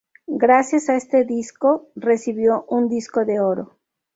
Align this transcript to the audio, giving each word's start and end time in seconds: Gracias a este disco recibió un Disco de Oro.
Gracias 0.43 0.89
a 0.89 0.95
este 0.95 1.25
disco 1.25 1.91
recibió 1.95 2.65
un 2.69 2.89
Disco 2.89 3.23
de 3.23 3.39
Oro. 3.39 3.77